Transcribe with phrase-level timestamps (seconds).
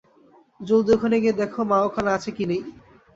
[0.61, 2.61] জলদি ওখানে গিয়ে দেখো মা ওখানে আছে না কি নেই।